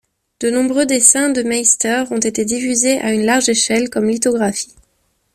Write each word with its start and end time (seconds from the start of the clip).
De 0.39 0.49
nombreux 0.49 0.87
dessins 0.87 1.29
de 1.29 1.43
Meister 1.43 2.05
ont 2.09 2.17
été 2.17 2.43
diffusés 2.43 2.99
à 3.01 3.13
une 3.13 3.23
large 3.23 3.49
échelle 3.49 3.91
comme 3.91 4.09
lithographies. 4.09 4.73